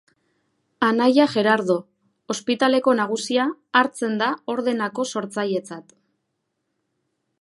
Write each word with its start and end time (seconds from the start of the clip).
Anaia 0.85 1.25
Gerardo, 1.33 1.75
ospitaleko 2.35 2.95
nagusia, 3.01 3.45
hartzen 3.83 4.17
da 4.23 4.31
Ordenako 4.55 5.07
sortzailetzat. 5.15 5.95